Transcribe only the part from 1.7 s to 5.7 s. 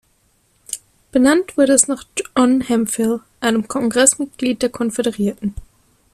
es nach John Hemphill, einem Kongress-Mitglied der Konföderierten.